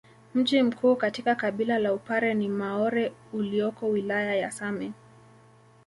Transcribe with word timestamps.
Mji 0.33 0.63
mkuu 0.63 0.95
katika 0.95 1.35
kabila 1.35 1.79
la 1.79 1.93
upare 1.93 2.33
ni 2.33 2.47
maore 2.49 3.13
ulioko 3.33 3.89
wilaya 3.89 4.35
ya 4.35 4.51
same 4.51 4.91